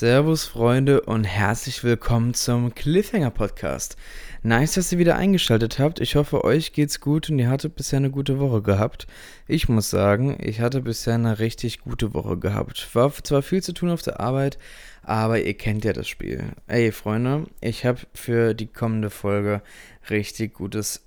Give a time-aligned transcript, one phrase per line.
[0.00, 3.98] Servus Freunde und herzlich willkommen zum Cliffhanger Podcast.
[4.42, 6.00] Nice, dass ihr wieder eingeschaltet habt.
[6.00, 9.06] Ich hoffe, euch geht's gut und ihr hattet bisher eine gute Woche gehabt.
[9.46, 12.88] Ich muss sagen, ich hatte bisher eine richtig gute Woche gehabt.
[12.94, 14.56] War zwar viel zu tun auf der Arbeit,
[15.02, 16.44] aber ihr kennt ja das Spiel.
[16.66, 19.60] Ey Freunde, ich habe für die kommende Folge
[20.08, 21.02] richtig gutes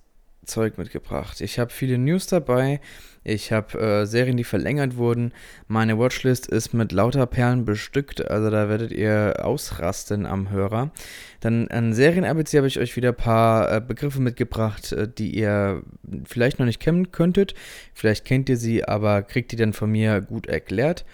[0.46, 1.42] Zeug mitgebracht.
[1.42, 2.80] Ich habe viele News dabei.
[3.24, 5.32] Ich habe äh, Serien, die verlängert wurden.
[5.68, 10.92] Meine Watchlist ist mit lauter Perlen bestückt, also da werdet ihr ausrasten am Hörer.
[11.40, 15.84] Dann an Serien-ABC habe ich euch wieder ein paar äh, Begriffe mitgebracht, äh, die ihr
[16.26, 17.54] vielleicht noch nicht kennen könntet.
[17.94, 21.06] Vielleicht kennt ihr sie, aber kriegt die dann von mir gut erklärt.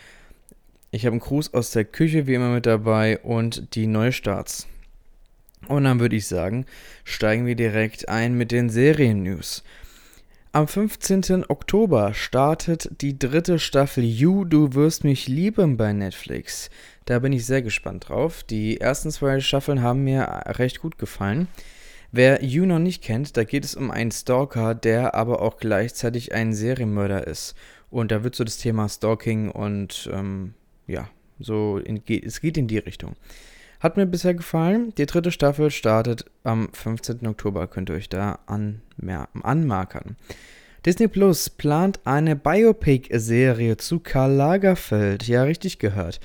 [0.91, 4.67] Ich habe einen Gruß aus der Küche wie immer mit dabei und die Neustarts.
[5.67, 6.65] Und dann würde ich sagen,
[7.03, 9.63] steigen wir direkt ein mit den Serien-News.
[10.59, 11.45] Am 15.
[11.47, 16.69] Oktober startet die dritte Staffel You, du wirst mich lieben bei Netflix.
[17.05, 18.43] Da bin ich sehr gespannt drauf.
[18.43, 21.47] Die ersten zwei Staffeln haben mir recht gut gefallen.
[22.11, 26.33] Wer You noch nicht kennt, da geht es um einen Stalker, der aber auch gleichzeitig
[26.33, 27.55] ein Serienmörder ist.
[27.89, 30.55] Und da wird so das Thema Stalking und ähm,
[30.87, 33.15] ja, so in, es geht in die Richtung.
[33.79, 34.93] Hat mir bisher gefallen.
[34.97, 37.25] Die dritte Staffel startet am 15.
[37.27, 37.67] Oktober.
[37.67, 40.17] Könnt ihr euch da anmarkern.
[40.85, 45.27] Disney Plus plant eine Biopic-Serie zu Karl Lagerfeld.
[45.27, 46.19] Ja, richtig gehört.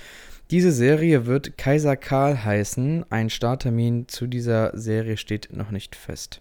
[0.51, 3.05] Diese Serie wird Kaiser Karl heißen.
[3.11, 6.41] Ein Starttermin zu dieser Serie steht noch nicht fest.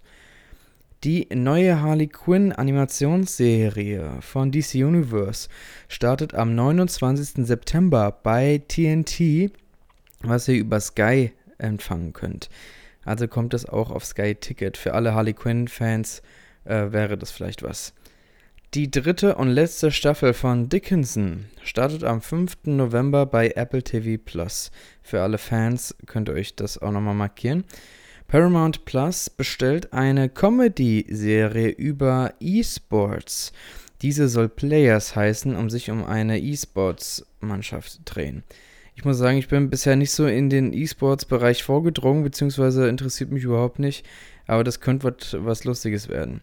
[1.03, 5.49] Die neue Harley Quinn Animationsserie von DC Universe
[5.89, 7.45] startet am 29.
[7.45, 9.51] September bei TNT
[10.23, 12.49] was ihr über Sky empfangen könnt.
[13.05, 14.77] Also kommt das auch auf Sky Ticket.
[14.77, 16.21] Für alle Harley Quinn-Fans
[16.65, 17.93] äh, wäre das vielleicht was.
[18.73, 22.57] Die dritte und letzte Staffel von Dickinson startet am 5.
[22.63, 24.71] November bei Apple TV Plus.
[25.03, 27.65] Für alle Fans könnt ihr euch das auch nochmal markieren.
[28.27, 33.53] Paramount Plus bestellt eine Comedy-Serie über E-Sports.
[34.01, 38.43] Diese soll Players heißen, um sich um eine E-Sports-Mannschaft drehen.
[38.95, 43.43] Ich muss sagen, ich bin bisher nicht so in den E-Sports-Bereich vorgedrungen, beziehungsweise interessiert mich
[43.43, 44.05] überhaupt nicht.
[44.45, 46.41] Aber das könnte was, was Lustiges werden.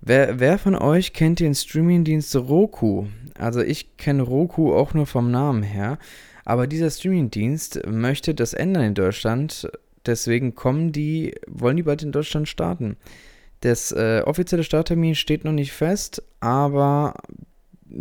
[0.00, 3.06] Wer, wer von euch kennt den Streamingdienst Roku?
[3.36, 5.98] Also ich kenne Roku auch nur vom Namen her.
[6.44, 9.68] Aber dieser Streamingdienst möchte das ändern in Deutschland.
[10.06, 12.96] Deswegen kommen die, wollen die bald in Deutschland starten.
[13.60, 17.14] Das äh, offizielle Starttermin steht noch nicht fest, aber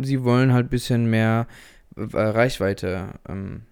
[0.02, 1.48] sie wollen halt ein bisschen mehr
[1.97, 3.63] äh, Reichweite ähm,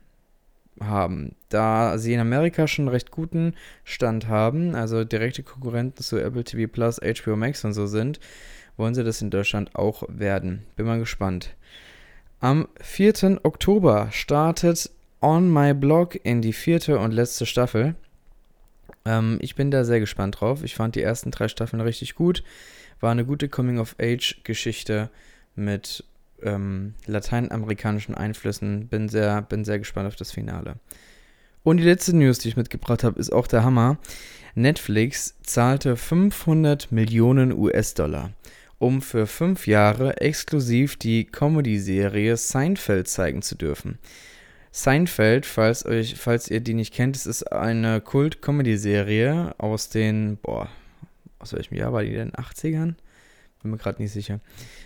[0.80, 1.36] haben.
[1.50, 3.54] Da sie in Amerika schon recht guten
[3.84, 8.20] Stand haben, also direkte Konkurrenten zu Apple TV Plus, HBO Max und so sind,
[8.78, 10.64] wollen sie das in Deutschland auch werden.
[10.76, 11.56] Bin mal gespannt.
[12.42, 13.40] Am 4.
[13.44, 14.92] Oktober startet
[15.22, 17.96] On My Blog in die vierte und letzte Staffel.
[19.06, 20.64] Ähm, ich bin da sehr gespannt drauf.
[20.64, 22.44] Ich fand die ersten drei Staffeln richtig gut.
[23.00, 25.10] War eine gute Coming-of-Age-Geschichte
[25.56, 26.04] mit
[26.42, 28.88] ähm, lateinamerikanischen Einflüssen.
[28.88, 30.76] Bin sehr, bin sehr gespannt auf das Finale.
[31.64, 33.98] Und die letzte News, die ich mitgebracht habe, ist auch der Hammer.
[34.54, 38.32] Netflix zahlte 500 Millionen US-Dollar,
[38.78, 43.98] um für fünf Jahre exklusiv die Comedy-Serie Seinfeld zeigen zu dürfen.
[44.72, 50.70] Seinfeld, falls, euch, falls ihr die nicht kennt, es ist eine Kult-Comedy-Serie aus den, boah,
[51.40, 52.32] aus welchem Jahr war die denn?
[52.32, 52.96] 80ern?
[53.66, 54.42] Bin mir gerade nicht sicher.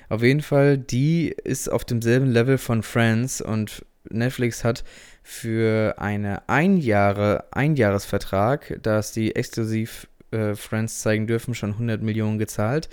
[0.07, 4.85] Auf jeden Fall, die ist auf demselben Level von Friends und Netflix hat
[5.21, 12.87] für einen Einjahre, Einjahresvertrag, dass die exklusiv äh, Friends zeigen dürfen, schon 100 Millionen gezahlt.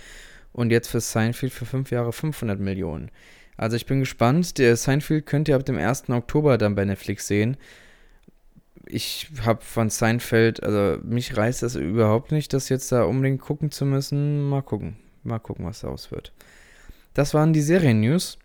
[0.53, 3.13] Und jetzt für Seinfeld für fünf Jahre 500 Millionen.
[3.57, 4.59] Also ich bin gespannt.
[4.59, 6.11] Der Seinfeld könnt ihr ab dem 1.
[6.11, 7.59] Oktober dann bei Netflix sehen.
[8.87, 13.71] Ich habe von Seinfeld, also mich reißt das überhaupt nicht, das jetzt da unbedingt gucken
[13.71, 14.49] zu müssen.
[14.49, 14.97] Mal gucken.
[15.27, 16.33] Mal gucken, was daraus wird.
[17.15, 18.39] Das waren die Serien-News.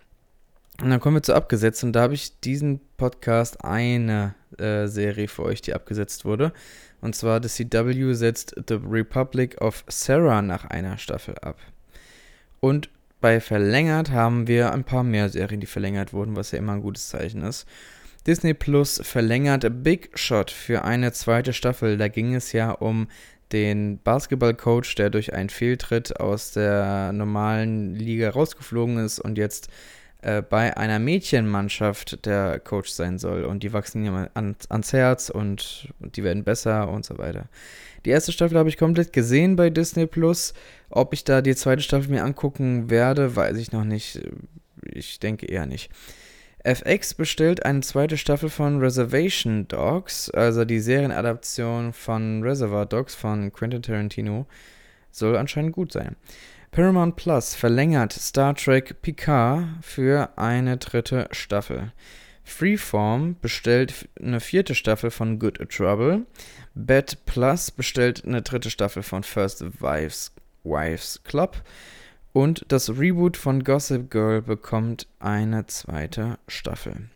[0.82, 1.84] Und dann kommen wir zu abgesetzt.
[1.84, 6.54] Und da habe ich diesen Podcast eine äh, Serie für euch, die abgesetzt wurde.
[7.02, 11.58] Und zwar The CW setzt The Republic of Sarah nach einer Staffel ab.
[12.60, 12.90] Und
[13.20, 16.82] bei verlängert haben wir ein paar mehr Serien, die verlängert wurden, was ja immer ein
[16.82, 17.68] gutes Zeichen ist.
[18.26, 21.98] Disney Plus verlängert Big Shot für eine zweite Staffel.
[21.98, 23.08] Da ging es ja um
[23.52, 29.70] den Basketballcoach, der durch einen Fehltritt aus der normalen Liga rausgeflogen ist und jetzt
[30.22, 33.44] äh, bei einer Mädchenmannschaft der Coach sein soll.
[33.44, 37.46] Und die wachsen ihm an, ans Herz und, und die werden besser und so weiter.
[38.06, 40.54] Die erste Staffel habe ich komplett gesehen bei Disney Plus.
[40.90, 44.22] Ob ich da die zweite Staffel mir angucken werde, weiß ich noch nicht.
[44.84, 45.90] Ich denke eher nicht.
[46.64, 53.52] FX bestellt eine zweite Staffel von Reservation Dogs, also die Serienadaption von Reservoir Dogs von
[53.52, 54.46] Quentin Tarantino.
[55.12, 56.16] Soll anscheinend gut sein.
[56.72, 61.92] Paramount Plus verlängert Star Trek Picard für eine dritte Staffel.
[62.44, 66.26] Freeform bestellt eine vierte Staffel von Good Trouble.
[66.76, 70.32] Bad Plus bestellt eine dritte Staffel von First Wives,
[70.64, 71.62] Wives Club.
[72.34, 77.10] Und das Reboot von Gossip Girl bekommt eine zweite Staffel.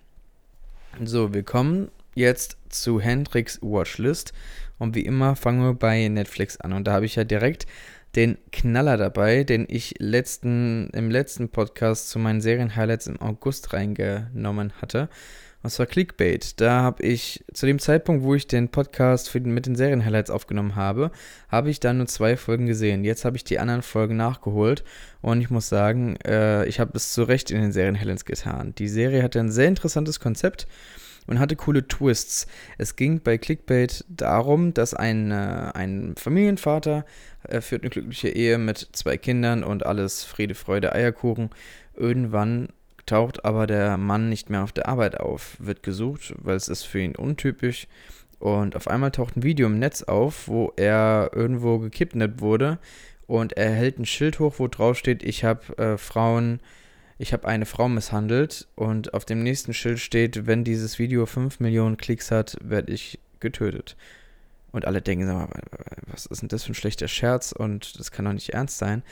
[1.03, 4.33] So, wir kommen jetzt zu Hendrix Watchlist.
[4.77, 6.73] Und wie immer fangen wir bei Netflix an.
[6.73, 7.65] Und da habe ich ja direkt
[8.15, 14.73] den Knaller dabei, den ich letzten, im letzten Podcast zu meinen Serienhighlights im August reingenommen
[14.81, 15.09] hatte.
[15.65, 16.61] Und zwar Clickbait.
[16.61, 20.75] Da habe ich zu dem Zeitpunkt, wo ich den Podcast für, mit den Serienhighlights aufgenommen
[20.75, 21.09] habe,
[21.49, 23.03] habe ich da nur zwei Folgen gesehen.
[23.03, 24.83] Jetzt habe ich die anderen Folgen nachgeholt
[25.23, 28.75] und ich muss sagen, äh, ich habe es zu Recht in den Serienhighlights getan.
[28.77, 30.67] Die Serie hatte ein sehr interessantes Konzept
[31.25, 32.45] und hatte coole Twists.
[32.77, 37.07] Es ging bei Clickbait darum, dass ein, äh, ein Familienvater
[37.41, 41.49] äh, führt eine glückliche Ehe mit zwei Kindern und alles Friede, Freude, Eierkuchen.
[41.95, 42.69] Irgendwann
[43.05, 46.83] taucht aber der Mann nicht mehr auf der Arbeit auf, wird gesucht, weil es ist
[46.83, 47.87] für ihn untypisch.
[48.39, 52.79] Und auf einmal taucht ein Video im Netz auf, wo er irgendwo gekidnappt wurde
[53.27, 56.59] und er hält ein Schild hoch, wo drauf steht, ich habe äh, Frauen,
[57.17, 61.59] ich habe eine Frau misshandelt und auf dem nächsten Schild steht, wenn dieses Video 5
[61.59, 63.95] Millionen Klicks hat, werde ich getötet.
[64.71, 65.49] Und alle denken, sag mal,
[66.07, 69.03] was ist denn das für ein schlechter Scherz und das kann doch nicht ernst sein.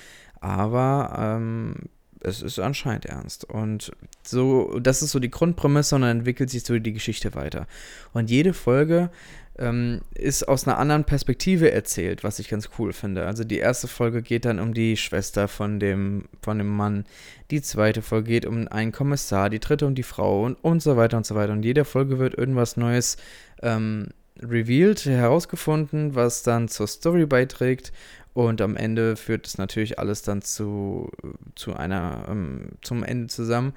[0.42, 1.76] Aber ähm,
[2.24, 3.46] es ist anscheinend ernst.
[3.46, 3.92] Und
[4.24, 7.68] so, das ist so die Grundprämisse und dann entwickelt sich so die Geschichte weiter.
[8.14, 9.10] Und jede Folge
[9.58, 13.26] ähm, ist aus einer anderen Perspektive erzählt, was ich ganz cool finde.
[13.26, 17.06] Also die erste Folge geht dann um die Schwester von dem, von dem Mann,
[17.52, 20.98] die zweite Folge geht um einen Kommissar, die dritte um die Frau und, und so
[20.98, 21.54] weiter und so weiter.
[21.54, 23.18] Und jede Folge wird irgendwas Neues
[23.62, 24.08] ähm,
[24.42, 27.92] revealed, herausgefunden, was dann zur Story beiträgt
[28.34, 31.12] und am Ende führt es natürlich alles dann zu,
[31.56, 33.74] zu einer, ähm, zum Ende zusammen.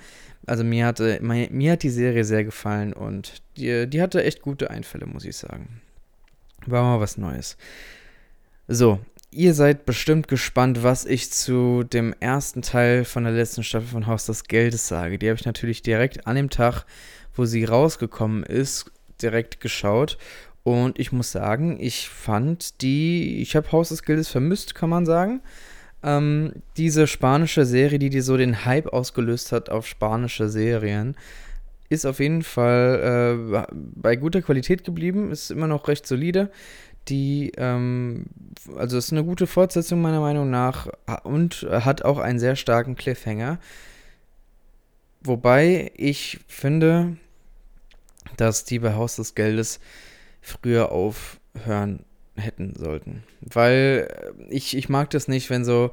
[0.47, 4.41] Also mir hatte, mir, mir hat die Serie sehr gefallen und die, die hatte echt
[4.41, 5.83] gute Einfälle, muss ich sagen.
[6.65, 7.59] War mal was Neues.
[8.67, 8.99] So,
[9.31, 14.07] ihr seid bestimmt gespannt, was ich zu dem ersten Teil von der letzten Staffel von
[14.07, 15.19] Haus des Geldes sage.
[15.19, 16.85] Die habe ich natürlich direkt an dem Tag,
[17.35, 20.17] wo sie rausgekommen ist, direkt geschaut
[20.67, 25.07] und ich muss sagen, ich fand die, ich habe Haus des Gildes vermisst, kann man
[25.07, 25.41] sagen.
[26.03, 31.15] Ähm, diese spanische Serie, die dir so den Hype ausgelöst hat auf spanische Serien,
[31.89, 36.51] ist auf jeden Fall äh, bei guter Qualität geblieben, ist immer noch recht solide.
[37.07, 38.25] Die, ähm,
[38.77, 40.89] also ist eine gute Fortsetzung meiner Meinung nach
[41.23, 43.61] und hat auch einen sehr starken Cliffhanger.
[45.23, 47.19] Wobei ich finde,
[48.37, 49.79] dass die bei Haus des Geldes
[50.47, 52.05] früher aufhören
[52.37, 53.25] hätten sollten.
[53.41, 55.91] Weil äh, ich, ich mag das nicht, wenn so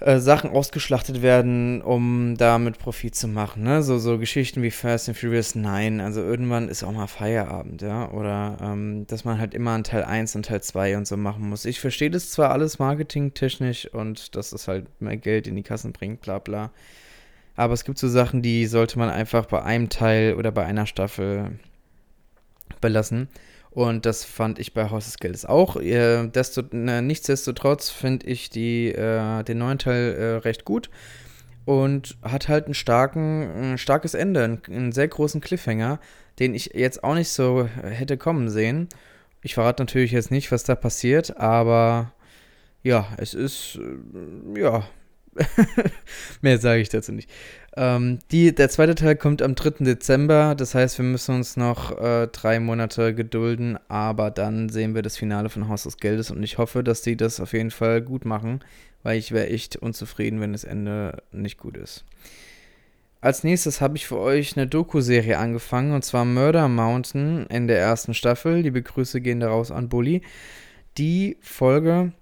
[0.00, 3.62] äh, Sachen ausgeschlachtet werden, um damit Profit zu machen.
[3.62, 3.82] Ne?
[3.82, 6.00] So, so Geschichten wie Fast and Furious 9.
[6.00, 8.10] Also irgendwann ist auch mal Feierabend, ja.
[8.10, 11.48] Oder ähm, dass man halt immer an Teil 1 und Teil 2 und so machen
[11.48, 11.64] muss.
[11.66, 15.92] Ich verstehe das zwar alles marketingtechnisch und dass es halt mehr Geld in die Kassen
[15.92, 16.70] bringt, bla bla.
[17.54, 20.86] Aber es gibt so Sachen, die sollte man einfach bei einem Teil oder bei einer
[20.86, 21.58] Staffel
[22.80, 23.28] belassen.
[23.70, 25.76] Und das fand ich bei Haus des Geldes auch.
[25.76, 30.88] Äh, desto, ne, nichtsdestotrotz finde ich die, äh, den neuen Teil äh, recht gut
[31.66, 36.00] und hat halt einen starken, ein starkes Ende, einen, einen, sehr großen Cliffhanger,
[36.38, 38.88] den ich jetzt auch nicht so hätte kommen sehen.
[39.42, 42.12] Ich verrate natürlich jetzt nicht, was da passiert, aber
[42.82, 43.78] ja, es ist,
[44.54, 44.88] äh, ja,
[46.40, 47.28] mehr sage ich dazu nicht.
[47.78, 49.84] Ähm, die, der zweite Teil kommt am 3.
[49.84, 55.02] Dezember, das heißt, wir müssen uns noch äh, drei Monate gedulden, aber dann sehen wir
[55.02, 58.00] das Finale von Haus des Geldes und ich hoffe, dass die das auf jeden Fall
[58.00, 58.60] gut machen,
[59.02, 62.06] weil ich wäre echt unzufrieden, wenn das Ende nicht gut ist.
[63.20, 67.78] Als nächstes habe ich für euch eine Doku-Serie angefangen und zwar Murder Mountain in der
[67.78, 68.60] ersten Staffel.
[68.60, 70.22] Liebe Grüße gehen daraus an Bully.
[70.96, 72.12] Die Folge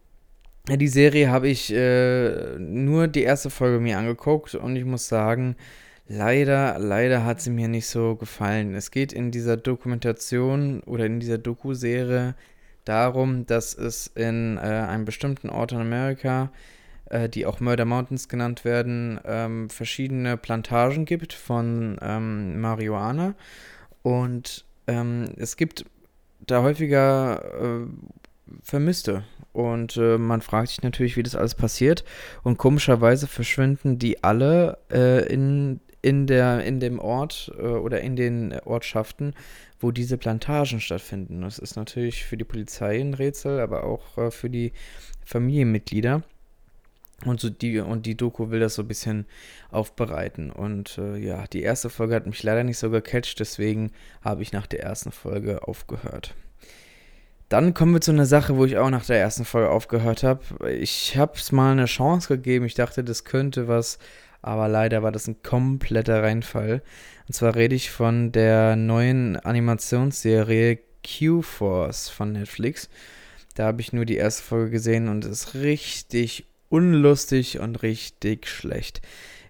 [0.68, 5.56] die Serie habe ich äh, nur die erste Folge mir angeguckt und ich muss sagen,
[6.08, 8.74] leider, leider hat sie mir nicht so gefallen.
[8.74, 12.34] Es geht in dieser Dokumentation oder in dieser Doku-Serie
[12.86, 16.50] darum, dass es in äh, einem bestimmten Ort in Amerika,
[17.10, 23.34] äh, die auch Murder Mountains genannt werden, ähm, verschiedene Plantagen gibt von ähm, Marihuana
[24.02, 25.84] und ähm, es gibt
[26.46, 27.86] da häufiger äh,
[28.62, 32.04] Vermisste und äh, man fragt sich natürlich, wie das alles passiert.
[32.42, 38.16] Und komischerweise verschwinden die alle äh, in, in, der, in dem Ort äh, oder in
[38.16, 39.32] den Ortschaften,
[39.78, 41.42] wo diese Plantagen stattfinden.
[41.42, 44.72] Das ist natürlich für die Polizei ein Rätsel, aber auch äh, für die
[45.24, 46.24] Familienmitglieder.
[47.24, 49.24] Und, so die, und die Doku will das so ein bisschen
[49.70, 50.50] aufbereiten.
[50.50, 54.50] Und äh, ja, die erste Folge hat mich leider nicht so gecatcht, deswegen habe ich
[54.50, 56.34] nach der ersten Folge aufgehört.
[57.54, 60.42] Dann kommen wir zu einer Sache, wo ich auch nach der ersten Folge aufgehört habe.
[60.72, 62.64] Ich habe es mal eine Chance gegeben.
[62.64, 64.00] Ich dachte, das könnte was,
[64.42, 66.82] aber leider war das ein kompletter Reinfall.
[67.28, 72.88] Und zwar rede ich von der neuen Animationsserie Q-Force von Netflix.
[73.54, 78.48] Da habe ich nur die erste Folge gesehen und es ist richtig unlustig und richtig
[78.48, 79.00] schlecht.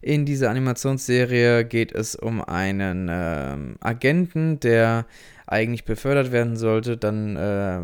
[0.03, 5.07] In dieser Animationsserie geht es um einen ähm, Agenten, der
[5.55, 6.97] eigentlich befördert werden sollte.
[6.97, 7.79] Dann äh,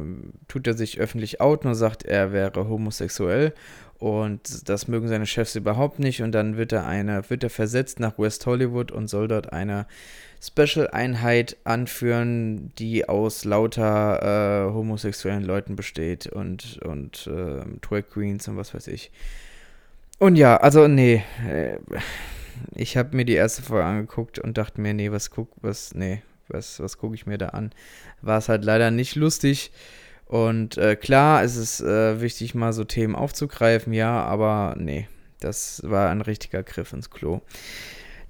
[0.49, 3.55] tut er sich öffentlich outen und sagt, er wäre homosexuell.
[3.99, 6.23] Und das mögen seine Chefs überhaupt nicht.
[6.23, 9.87] Und dann wird er, eine, wird er versetzt nach West Hollywood und soll dort eine
[10.43, 18.57] Special-Einheit anführen, die aus lauter äh, homosexuellen Leuten besteht und, und äh, Drag Queens und
[18.57, 19.12] was weiß ich.
[20.19, 21.79] Und ja, also nee, äh,
[22.75, 26.23] ich habe mir die erste Folge angeguckt und dachte mir, nee, was guck, was, nee,
[26.50, 27.71] was, was gucke ich mir da an?
[28.23, 29.71] War es halt leider nicht lustig.
[30.26, 35.09] Und äh, klar, es ist äh, wichtig, mal so Themen aufzugreifen, ja, aber nee,
[35.40, 37.40] das war ein richtiger Griff ins Klo.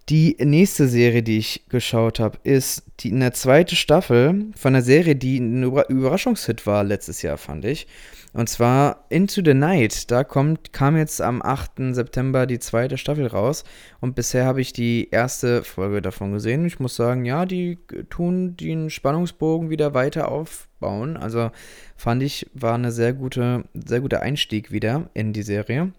[0.08, 4.82] Die nächste Serie, die ich geschaut habe, ist die in der zweiten Staffel von einer
[4.82, 7.86] Serie, die ein Überraschungshit war letztes Jahr, fand ich.
[8.32, 10.10] Und zwar Into the Night.
[10.10, 11.94] Da kommt, kam jetzt am 8.
[11.94, 13.64] September die zweite Staffel raus.
[14.00, 16.64] Und bisher habe ich die erste Folge davon gesehen.
[16.64, 21.16] Ich muss sagen, ja, die tun den Spannungsbogen wieder weiter aufbauen.
[21.16, 21.50] Also
[21.96, 25.92] fand ich, war eine sehr gute, sehr guter Einstieg wieder in die Serie.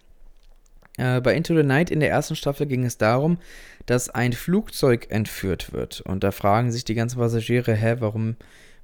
[0.98, 3.38] Äh, bei Into the Night in der ersten Staffel ging es darum,
[3.86, 6.00] dass ein Flugzeug entführt wird.
[6.02, 8.36] Und da fragen sich die ganzen Passagiere, hä, warum,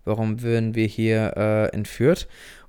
[0.05, 2.29] warum werden wir hier äh, entführt?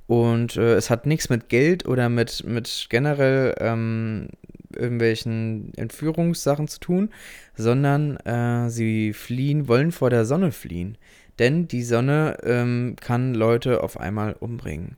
[0.09, 4.29] Und äh, es hat nichts mit Geld oder mit, mit generell ähm,
[4.75, 7.09] irgendwelchen Entführungssachen zu tun,
[7.55, 10.97] sondern äh, sie fliehen, wollen vor der Sonne fliehen.
[11.37, 14.97] Denn die Sonne ähm, kann Leute auf einmal umbringen.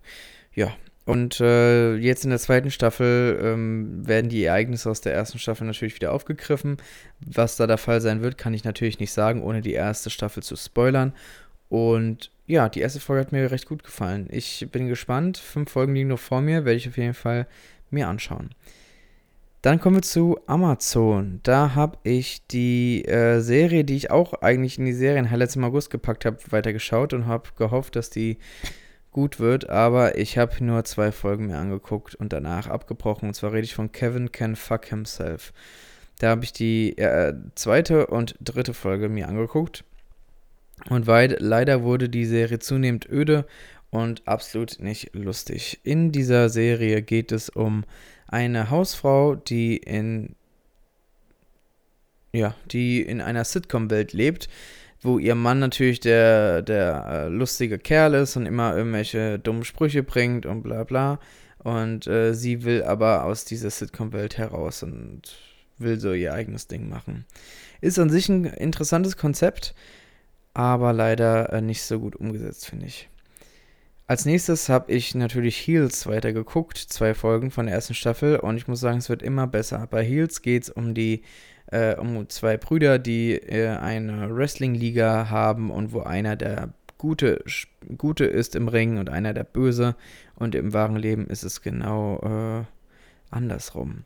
[0.55, 0.71] Ja,
[1.03, 5.67] und äh, jetzt in der zweiten Staffel ähm, werden die Ereignisse aus der ersten Staffel
[5.67, 6.77] natürlich wieder aufgegriffen.
[7.19, 10.41] Was da der Fall sein wird, kann ich natürlich nicht sagen, ohne die erste Staffel
[10.41, 11.11] zu spoilern.
[11.67, 14.27] Und ja, die erste Folge hat mir recht gut gefallen.
[14.29, 15.37] Ich bin gespannt.
[15.37, 17.47] Fünf Folgen liegen noch vor mir, werde ich auf jeden Fall
[17.89, 18.49] mir anschauen.
[19.61, 21.39] Dann kommen wir zu Amazon.
[21.43, 25.91] Da habe ich die äh, Serie, die ich auch eigentlich in die Serien-Highlights im August
[25.91, 28.39] gepackt habe, weitergeschaut und habe gehofft, dass die
[29.11, 33.27] gut wird, aber ich habe nur zwei Folgen mir angeguckt und danach abgebrochen.
[33.27, 35.53] Und zwar rede ich von Kevin Can Fuck Himself.
[36.19, 39.83] Da habe ich die äh, zweite und dritte Folge mir angeguckt.
[40.89, 43.45] Und weil, leider wurde die Serie zunehmend öde
[43.89, 45.79] und absolut nicht lustig.
[45.83, 47.83] In dieser Serie geht es um
[48.27, 50.35] eine Hausfrau, die in
[52.33, 54.47] ja, die in einer Sitcom-Welt lebt,
[55.01, 60.03] wo ihr Mann natürlich der, der äh, lustige Kerl ist und immer irgendwelche dummen Sprüche
[60.03, 61.19] bringt und bla bla.
[61.57, 65.21] Und äh, sie will aber aus dieser Sitcom-Welt heraus und
[65.77, 67.25] will so ihr eigenes Ding machen.
[67.81, 69.75] Ist an sich ein interessantes Konzept,
[70.53, 73.09] aber leider äh, nicht so gut umgesetzt, finde ich.
[74.07, 78.67] Als nächstes habe ich natürlich Heels weitergeguckt, zwei Folgen von der ersten Staffel und ich
[78.67, 79.87] muss sagen, es wird immer besser.
[79.89, 81.23] Bei Heels geht es um die
[81.67, 87.43] äh, um zwei Brüder, die äh, eine Wrestling-Liga haben und wo einer der Gute,
[87.97, 89.95] Gute ist im Ring und einer der Böse.
[90.35, 92.65] Und im wahren Leben ist es genau äh,
[93.31, 94.03] andersrum.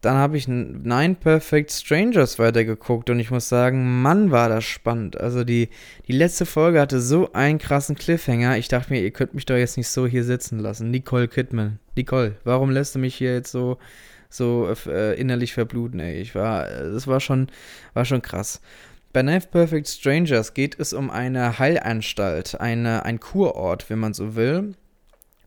[0.00, 5.20] Dann habe ich Nine Perfect Strangers weitergeguckt und ich muss sagen, Mann, war das spannend.
[5.20, 5.68] Also die,
[6.08, 8.56] die letzte Folge hatte so einen krassen Cliffhanger.
[8.56, 10.90] Ich dachte mir, ihr könnt mich doch jetzt nicht so hier sitzen lassen.
[10.90, 11.78] Nicole Kidman.
[11.96, 13.76] Nicole, warum lässt du mich hier jetzt so
[14.30, 16.20] so äh, innerlich verbluten, ey.
[16.20, 17.48] Ich war, das war schon,
[17.94, 18.60] war schon krass.
[19.12, 24.36] Bei Knife Perfect Strangers geht es um eine Heilanstalt, eine, ein Kurort, wenn man so
[24.36, 24.74] will,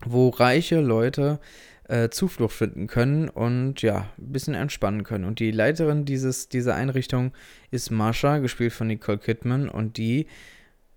[0.04, 1.40] wo reiche Leute
[1.88, 5.24] äh, Zuflucht finden können und ja, ein bisschen entspannen können.
[5.24, 7.32] Und die Leiterin dieses, dieser Einrichtung
[7.70, 10.26] ist Marsha, gespielt von Nicole Kidman, und die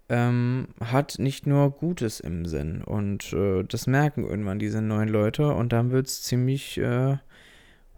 [0.10, 2.82] ähm, hat nicht nur Gutes im Sinn.
[2.84, 7.18] Und äh, das merken irgendwann diese neuen Leute und dann wird es ziemlich äh,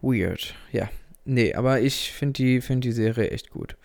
[0.01, 0.55] weird.
[0.71, 0.89] Ja.
[1.25, 3.77] Nee, aber ich finde die, find die Serie echt gut.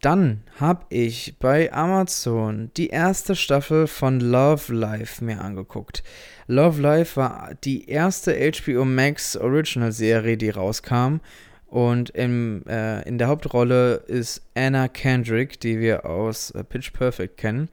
[0.00, 6.02] Dann habe ich bei Amazon die erste Staffel von Love Life mir angeguckt.
[6.46, 11.20] Love Life war die erste HBO Max Original Serie, die rauskam.
[11.66, 17.38] Und im, äh, in der Hauptrolle ist Anna Kendrick, die wir aus äh, Pitch Perfect
[17.38, 17.68] kennen.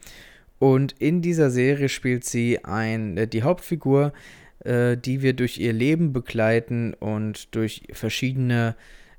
[0.60, 4.14] Und in dieser Serie spielt sie ein, äh, die Hauptfigur,
[4.60, 8.76] äh, die wir durch ihr Leben begleiten und durch verschiedene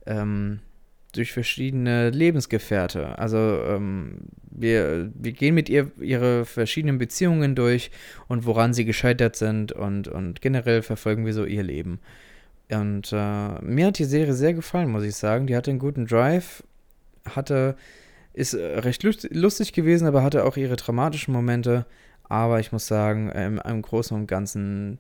[0.07, 0.61] ähm,
[1.17, 3.19] durch verschiedene Lebensgefährte.
[3.19, 4.19] Also ähm,
[4.51, 7.91] wir, wir gehen mit ihr ihre verschiedenen Beziehungen durch
[8.29, 12.01] und woran sie gescheitert sind und, und generell verfolgen wir so ihr Leben.
[12.71, 15.47] Und äh, mir hat die Serie sehr gefallen, muss ich sagen.
[15.47, 16.63] Die hatte einen guten Drive,
[17.29, 17.77] hatte,
[18.33, 21.87] ist äh, recht lustig gewesen, aber hatte auch ihre dramatischen Momente.
[22.25, 24.99] Aber ich muss sagen, im, im Großen und Ganzen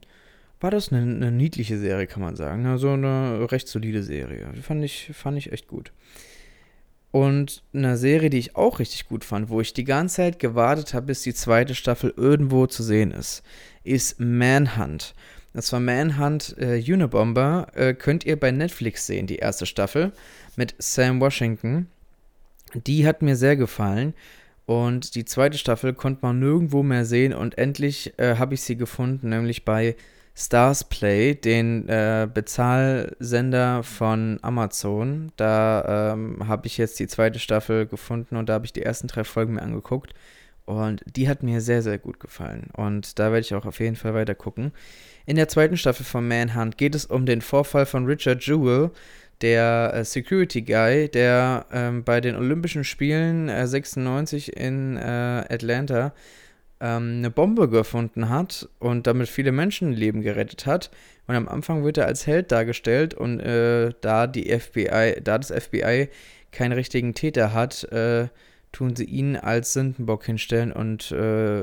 [0.65, 2.65] war das eine, eine, niedliche Serie, kann man sagen.
[2.65, 4.49] Also eine recht solide Serie.
[4.63, 5.93] Fand ich, fand ich echt gut.
[7.11, 10.95] Und eine Serie, die ich auch richtig gut fand, wo ich die ganze Zeit gewartet
[10.95, 13.43] habe, bis die zweite Staffel irgendwo zu sehen ist,
[13.85, 15.15] ist Manhunt.
[15.53, 17.67] Das war Manhunt äh, Unabomber.
[17.75, 20.13] Äh, könnt ihr bei Netflix sehen, die erste Staffel
[20.57, 21.89] mit Sam Washington.
[22.73, 24.15] Die hat mir sehr gefallen.
[24.65, 27.35] Und die zweite Staffel konnte man nirgendwo mehr sehen.
[27.35, 29.95] Und endlich äh, habe ich sie gefunden, nämlich bei
[30.37, 35.31] Stars Play, den äh, Bezahlsender von Amazon.
[35.37, 39.07] Da ähm, habe ich jetzt die zweite Staffel gefunden und da habe ich die ersten
[39.07, 40.13] drei Folgen mir angeguckt.
[40.67, 42.69] Und die hat mir sehr, sehr gut gefallen.
[42.75, 44.73] Und da werde ich auch auf jeden Fall weiter gucken.
[45.27, 48.91] In der zweiten Staffel von Manhunt geht es um den Vorfall von Richard Jewell,
[49.41, 55.01] der äh, Security Guy, der ähm, bei den Olympischen Spielen äh, 96 in äh,
[55.49, 56.13] Atlanta
[56.85, 60.91] ähm, eine Bombe gefunden hat und damit viele Menschenleben gerettet hat.
[61.27, 65.51] Und am Anfang wird er als Held dargestellt und äh, da die FBI, da das
[65.51, 66.11] FBI
[66.53, 68.29] keinen richtigen Täter hat, äh,
[68.73, 71.63] tun sie ihn als Sündenbock hinstellen und äh,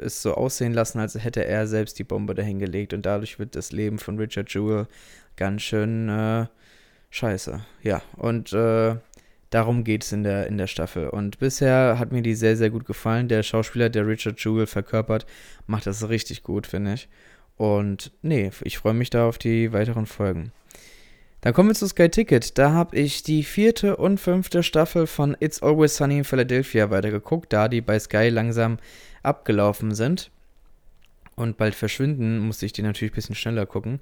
[0.00, 2.94] es so aussehen lassen, als hätte er selbst die Bombe dahingelegt.
[2.94, 4.86] Und dadurch wird das Leben von Richard Jewell
[5.36, 6.46] ganz schön äh,
[7.10, 7.60] scheiße.
[7.82, 8.96] Ja, und äh,
[9.54, 11.08] darum geht es in der, in der Staffel.
[11.08, 13.28] Und bisher hat mir die sehr, sehr gut gefallen.
[13.28, 15.26] Der Schauspieler, der Richard Jewell verkörpert,
[15.68, 17.08] macht das richtig gut, finde ich.
[17.56, 20.50] Und nee, ich freue mich da auf die weiteren Folgen.
[21.40, 22.58] Dann kommen wir zu Sky Ticket.
[22.58, 27.52] Da habe ich die vierte und fünfte Staffel von It's Always Sunny in Philadelphia weitergeguckt,
[27.52, 28.78] da die bei Sky langsam
[29.22, 30.32] abgelaufen sind
[31.36, 34.00] und bald verschwinden, musste ich die natürlich ein bisschen schneller gucken.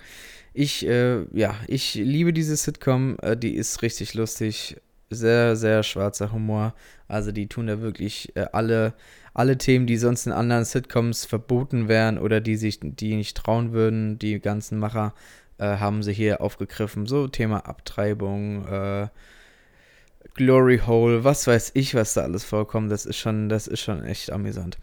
[0.54, 4.76] Ich, äh, ja, ich liebe diese Sitcom, äh, die ist richtig lustig,
[5.14, 6.74] sehr, sehr schwarzer Humor.
[7.08, 8.94] Also die tun da wirklich äh, alle,
[9.34, 13.72] alle Themen, die sonst in anderen Sitcoms verboten wären oder die sich, die nicht trauen
[13.72, 15.14] würden, die ganzen Macher,
[15.58, 17.06] äh, haben sie hier aufgegriffen.
[17.06, 19.08] So Thema Abtreibung, äh,
[20.34, 22.90] Glory Hole, was weiß ich, was da alles vorkommt.
[22.90, 24.78] Das ist schon, das ist schon echt amüsant.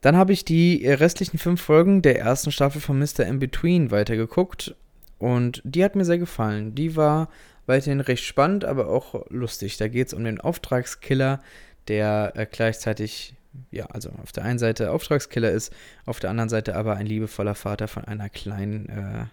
[0.00, 3.26] Dann habe ich die restlichen fünf Folgen der ersten Staffel von Mr.
[3.26, 4.74] In Between weitergeguckt
[5.18, 6.74] und die hat mir sehr gefallen.
[6.74, 7.28] Die war
[7.66, 9.76] weiterhin recht spannend, aber auch lustig.
[9.76, 11.42] Da geht es um den Auftragskiller,
[11.88, 13.34] der äh, gleichzeitig,
[13.70, 15.72] ja, also auf der einen Seite Auftragskiller ist,
[16.04, 19.24] auf der anderen Seite aber ein liebevoller Vater von einer kleinen äh,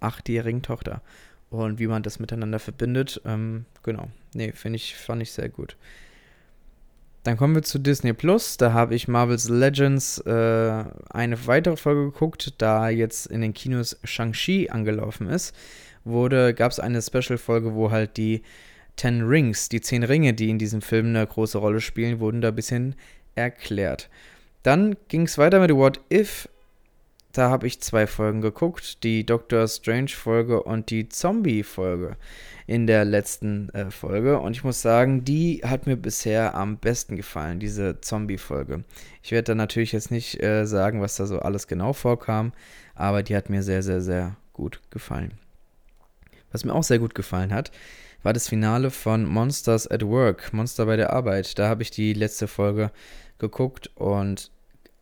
[0.00, 1.02] achtjährigen Tochter.
[1.50, 4.08] Und wie man das miteinander verbindet, ähm, genau.
[4.34, 5.76] Nee, finde ich, fand ich sehr gut.
[7.24, 8.56] Dann kommen wir zu Disney Plus.
[8.56, 13.98] Da habe ich Marvel's Legends äh, eine weitere Folge geguckt, da jetzt in den Kinos
[14.04, 15.54] Shang-Chi angelaufen ist.
[16.04, 18.42] Wurde, gab es eine Special-Folge, wo halt die
[18.96, 22.48] Ten Rings, die zehn Ringe, die in diesem Film eine große Rolle spielen, wurden da
[22.48, 22.94] ein bisschen
[23.34, 24.10] erklärt.
[24.62, 26.48] Dann ging es weiter mit What If
[27.32, 32.16] da habe ich zwei Folgen geguckt, die Doctor Strange Folge und die Zombie Folge
[32.66, 37.16] in der letzten äh, Folge und ich muss sagen, die hat mir bisher am besten
[37.16, 38.82] gefallen, diese Zombie Folge.
[39.22, 42.52] Ich werde da natürlich jetzt nicht äh, sagen, was da so alles genau vorkam,
[42.96, 45.32] aber die hat mir sehr, sehr, sehr gut gefallen.
[46.52, 47.70] Was mir auch sehr gut gefallen hat,
[48.22, 51.58] war das Finale von Monsters at Work, Monster bei der Arbeit.
[51.58, 52.90] Da habe ich die letzte Folge
[53.38, 54.50] geguckt und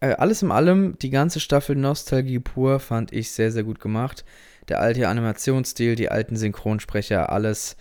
[0.00, 4.24] äh, alles in allem, die ganze Staffel Nostalgie pur fand ich sehr, sehr gut gemacht.
[4.68, 7.76] Der alte Animationsstil, die alten Synchronsprecher, alles,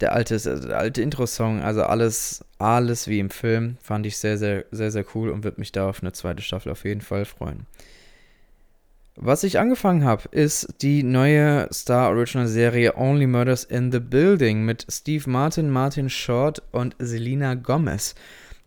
[0.00, 4.66] der alte, der alte Intro-Song, also alles, alles wie im Film, fand ich sehr, sehr,
[4.70, 7.66] sehr, sehr cool und würde mich da auf eine zweite Staffel auf jeden Fall freuen.
[9.18, 14.66] Was ich angefangen habe, ist die neue Star Original Serie Only Murders in the Building
[14.66, 18.14] mit Steve Martin, Martin Short und Selina Gomez.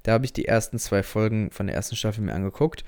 [0.01, 2.83] Da habe ich die ersten zwei Folgen von der ersten Staffel mir angeguckt.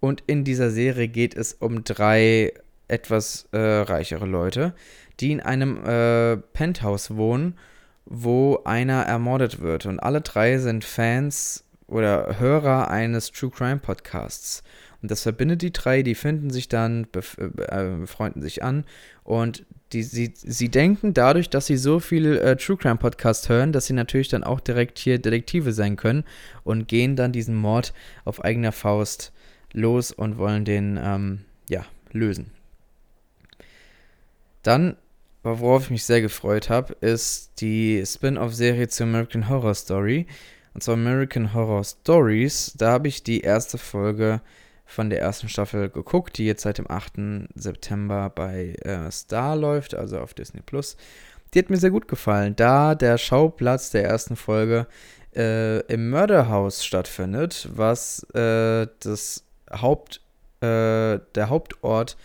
[0.00, 2.54] Und in dieser Serie geht es um drei
[2.88, 4.72] etwas äh, reichere Leute,
[5.20, 7.58] die in einem äh, Penthouse wohnen,
[8.06, 9.84] wo einer ermordet wird.
[9.84, 14.62] Und alle drei sind Fans oder Hörer eines True Crime Podcasts.
[15.02, 18.84] Und das verbindet die drei, die finden sich dann, bef äh, befreunden sich an
[19.24, 23.72] und die, sie, sie denken dadurch, dass sie so viel äh, True Crime Podcast hören,
[23.72, 26.24] dass sie natürlich dann auch direkt hier Detektive sein können
[26.64, 27.92] und gehen dann diesen Mord
[28.24, 29.32] auf eigener Faust
[29.72, 32.52] los und wollen den, ähm, ja, lösen.
[34.62, 34.96] Dann,
[35.42, 40.26] worauf ich mich sehr gefreut habe, ist die Spin-off-Serie zur American Horror Story.
[40.74, 42.72] Und zwar American Horror Stories.
[42.76, 44.40] Da habe ich die erste Folge
[44.92, 47.48] von der ersten Staffel geguckt, die jetzt seit dem 8.
[47.54, 50.96] September bei äh, Star läuft, also auf Disney Plus.
[51.54, 54.86] Die hat mir sehr gut gefallen, da der Schauplatz der ersten Folge
[55.34, 60.20] äh, im Mörderhaus stattfindet, was äh, das Haupt,
[60.60, 62.16] äh, der Hauptort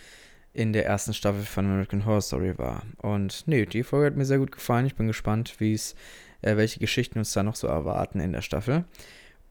[0.52, 2.82] in der ersten Staffel von American Horror Story war.
[3.00, 4.86] Und nee, die Folge hat mir sehr gut gefallen.
[4.86, 5.94] Ich bin gespannt, wie es,
[6.42, 8.84] äh, welche Geschichten uns da noch so erwarten in der Staffel.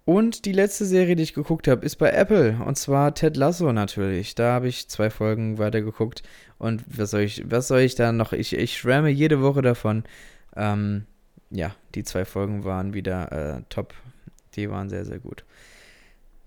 [0.08, 2.62] Und die letzte Serie, die ich geguckt habe, ist bei Apple.
[2.66, 4.36] Und zwar Ted Lasso natürlich.
[4.36, 6.24] Da habe ich zwei Folgen weitergeguckt.
[6.58, 8.32] Und was soll ich, was soll ich da noch?
[8.32, 10.06] Ich, ich schwärme jede Woche davon.
[10.56, 11.08] Ähm,
[11.50, 13.96] ja, die zwei Folgen waren wieder äh, top.
[14.56, 15.44] Die waren sehr, sehr gut.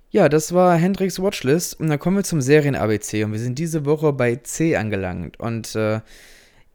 [0.08, 1.78] Ja, das war Hendrix Watchlist.
[1.78, 3.24] Und dann kommen wir zum Serien-ABC.
[3.24, 5.38] Und wir sind diese Woche bei C angelangt.
[5.38, 6.00] Und äh,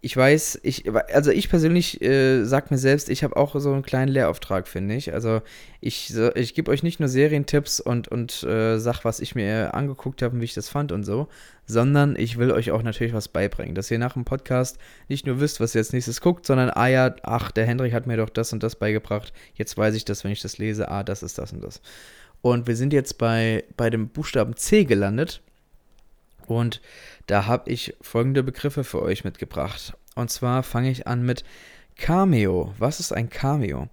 [0.05, 0.83] ich weiß, ich,
[1.15, 4.93] also ich persönlich äh, sag mir selbst, ich habe auch so einen kleinen Lehrauftrag, finde
[4.93, 5.11] ich.
[5.15, 5.41] Also
[5.81, 10.21] ich, ich gebe euch nicht nur Serientipps und, und äh, sag, was ich mir angeguckt
[10.21, 11.27] habe und wie ich das fand und so,
[11.65, 14.77] sondern ich will euch auch natürlich was beibringen, dass ihr nach dem Podcast
[15.09, 18.05] nicht nur wisst, was ihr jetzt nächstes guckt, sondern, ah ja, ach, der Hendrik hat
[18.05, 21.03] mir doch das und das beigebracht, jetzt weiß ich das, wenn ich das lese, ah,
[21.03, 21.81] das ist das und das.
[22.43, 25.41] Und wir sind jetzt bei, bei dem Buchstaben C gelandet.
[26.47, 26.81] Und
[27.27, 29.93] da habe ich folgende Begriffe für euch mitgebracht.
[30.15, 31.43] Und zwar fange ich an mit
[31.97, 32.73] Cameo.
[32.77, 33.89] Was ist ein Cameo?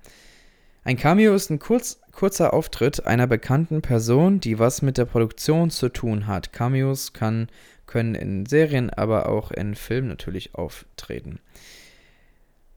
[0.84, 5.70] Ein Cameo ist ein kurz, kurzer Auftritt einer bekannten Person, die was mit der Produktion
[5.70, 6.52] zu tun hat.
[6.52, 7.48] Cameos kann,
[7.86, 11.38] können in Serien, aber auch in Filmen natürlich auftreten.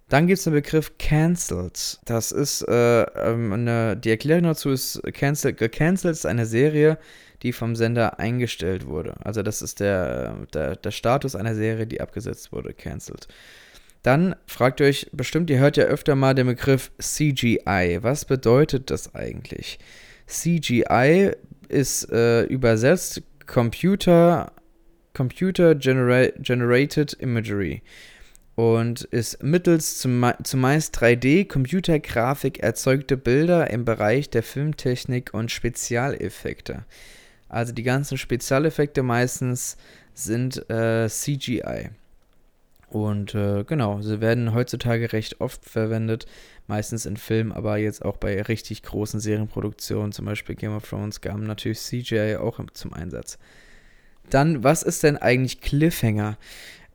[0.08, 2.00] Dann gibt es den Begriff Cancelled.
[2.06, 5.60] Das ist äh, ähm, eine, die Erklärung dazu ist Cancelled.
[6.06, 7.00] Ist eine Serie,
[7.46, 9.14] die vom Sender eingestellt wurde.
[9.24, 13.28] Also das ist der, der, der Status einer Serie, die abgesetzt wurde, cancelled.
[14.02, 18.00] Dann fragt ihr euch bestimmt, ihr hört ja öfter mal den Begriff CGI.
[18.02, 19.78] Was bedeutet das eigentlich?
[20.26, 21.34] CGI
[21.70, 24.52] ist äh, übersetzt Computer,
[25.14, 27.84] Computer Genera Generated Imagery
[28.56, 36.86] und ist mittels zumeist 3D-Computergrafik erzeugte Bilder im Bereich der Filmtechnik und Spezialeffekte.
[37.50, 39.78] Also die ganzen Spezialeffekte meistens
[40.14, 41.90] sind äh, CGI.
[42.90, 46.26] Und äh, genau, sie werden heutzutage recht oft verwendet,
[46.68, 51.22] meistens in Filmen, aber jetzt auch bei richtig großen Serienproduktionen, zum Beispiel Game of Thrones,
[51.22, 53.38] gaben natürlich CGI auch zum Einsatz.
[54.30, 56.38] Dann, was ist denn eigentlich Cliffhanger?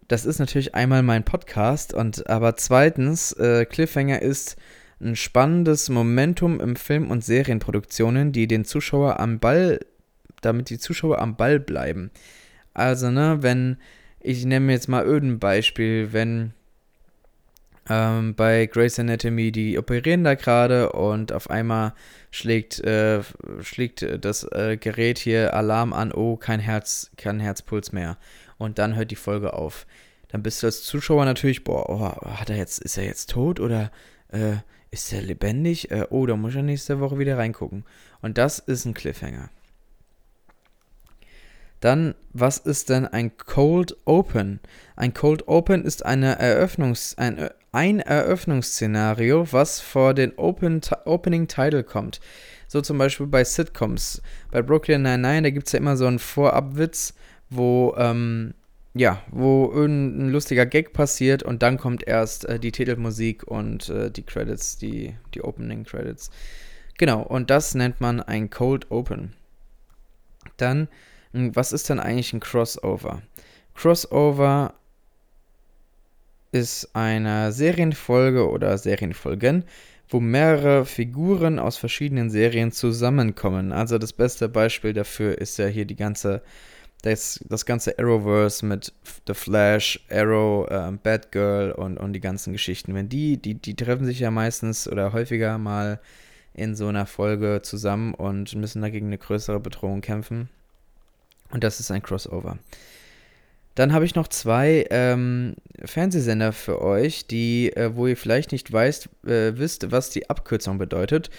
[0.09, 4.57] Das ist natürlich einmal mein Podcast, und aber zweitens, äh, Cliffhanger ist
[5.01, 9.81] ein spannendes Momentum im Film- und Serienproduktionen, die den Zuschauer am Ball
[10.41, 12.11] damit die Zuschauer am Ball bleiben.
[12.75, 13.77] Also, ne, wenn,
[14.21, 16.53] ich nehme jetzt mal irgendein Beispiel, wenn
[17.89, 21.93] ähm, bei Grey's Anatomy, die operieren da gerade und auf einmal
[22.31, 23.23] schlägt, äh,
[23.63, 28.17] schlägt das äh, Gerät hier Alarm an, oh, kein Herz, kein Herzpuls mehr.
[28.59, 29.87] Und dann hört die Folge auf.
[30.29, 33.59] Dann bist du als Zuschauer natürlich, boah, oh, hat er jetzt, ist er jetzt tot
[33.59, 33.91] oder
[34.29, 34.57] äh,
[34.93, 35.91] ist er lebendig?
[35.91, 37.85] Äh, oh, da muss er nächste Woche wieder reingucken.
[38.23, 39.51] Und das ist ein Cliffhanger.
[41.81, 44.61] Dann, was ist denn ein Cold Open?
[44.97, 51.83] Ein Cold Open ist eine Eröffnungs-, ein, ein Eröffnungsszenario, was vor den Open Opening Title
[51.83, 52.21] kommt.
[52.69, 54.23] So zum Beispiel bei Sitcoms.
[54.51, 57.15] Bei Brooklyn Nine-Nine, da gibt es ja immer so einen Vorabwitz,
[57.49, 58.55] wo, ähm,
[58.95, 64.11] ja, wo irgendein lustiger Gag passiert und dann kommt erst äh, die Titelmusik und äh,
[64.11, 66.31] die Credits, die, die Opening Credits.
[66.99, 69.33] Genau, und das nennt man ein Cold Open.
[70.59, 70.89] Dann
[71.33, 73.23] was ist denn eigentlich ein Crossover?
[73.75, 74.75] Crossover
[76.53, 79.65] ist eine Serienfolge oder Serienfolgen,
[80.09, 83.73] wo mehrere Figuren aus verschiedenen Serien zusammenkommen.
[83.73, 86.43] Also das beste Beispiel dafür ist ja hier die ganze,
[87.03, 88.93] das, das ganze Arrowverse mit
[89.29, 92.95] The Flash, Arrow, äh, Batgirl und, und die ganzen Geschichten.
[92.95, 96.01] Wenn die, die, die treffen sich ja meistens oder häufiger mal
[96.55, 100.49] in so einer Folge zusammen und müssen dagegen eine größere Bedrohung kämpfen.
[101.51, 102.59] Und das ist ein Crossover.
[103.75, 108.71] Dann habe ich noch zwei ähm, Fernsehsender für euch, die, äh, wo ihr vielleicht nicht
[108.71, 111.31] weißt, äh, wisst, was die Abkürzung bedeutet.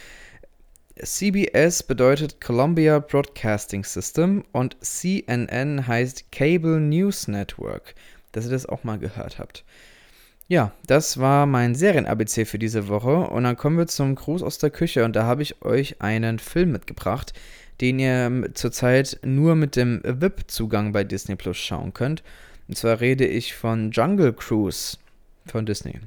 [1.04, 7.96] CBS bedeutet Columbia Broadcasting System und CNN heißt Cable News Network.
[8.34, 9.66] dass ihr das auch mal gehört habt.
[10.48, 13.16] Ja, das war mein Serien-ABC für diese Woche.
[13.30, 15.06] Und dann kommen wir zum Gruß aus der Küche.
[15.06, 17.34] Und da habe ich euch einen Film mitgebracht,
[17.82, 22.24] den ihr zurzeit nur mit dem VIP-Zugang bei Disney Plus schauen könnt.
[22.68, 24.98] Und zwar rede ich von Jungle Cruise
[25.48, 26.00] von Disney.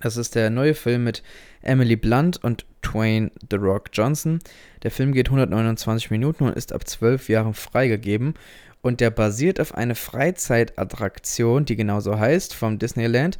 [0.00, 1.22] Das ist der neue Film mit
[1.62, 4.38] Emily Blunt und Twain The Rock Johnson.
[4.82, 8.34] Der Film geht 129 Minuten und ist ab 12 Jahren freigegeben.
[8.82, 13.38] Und der basiert auf einer Freizeitattraktion, die genauso heißt, vom Disneyland,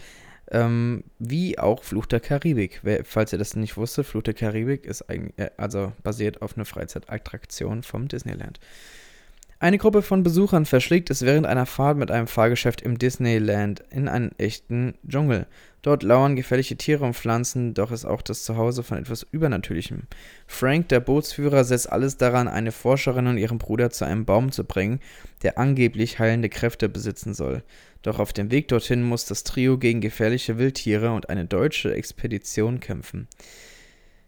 [0.55, 2.81] ähm, wie auch Fluch der Karibik.
[2.85, 6.57] Wer, falls ihr das nicht wusstet, Fluch der Karibik ist eigentlich, äh, also basiert auf
[6.57, 8.61] einer Freizeitattraktion vom Disneyland.
[9.59, 14.09] Eine Gruppe von Besuchern verschlägt es während einer Fahrt mit einem Fahrgeschäft im Disneyland in
[14.09, 15.47] einen echten Dschungel.
[15.85, 20.05] Dort lauern gefährliche Tiere und Pflanzen, doch ist auch das Zuhause von etwas Übernatürlichem.
[20.47, 24.65] Frank, der Bootsführer, setzt alles daran, eine Forscherin und ihren Bruder zu einem Baum zu
[24.65, 25.01] bringen,
[25.43, 27.63] der angeblich heilende Kräfte besitzen soll.
[28.01, 32.81] Doch auf dem Weg dorthin muss das Trio gegen gefährliche Wildtiere und eine deutsche Expedition
[32.81, 33.29] kämpfen.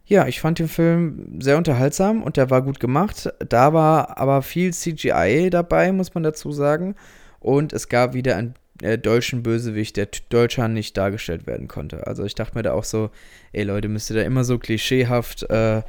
[0.04, 3.32] Ja, ich fand den Film sehr unterhaltsam und der war gut gemacht.
[3.48, 6.96] Da war aber viel CGI dabei, muss man dazu sagen.
[7.40, 12.06] Und es gab wieder einen äh, deutschen Bösewicht, der Deutscher nicht dargestellt werden konnte.
[12.06, 13.10] Also ich dachte mir da auch so,
[13.52, 15.82] ey Leute, müsst ihr da immer so klischeehaft, äh,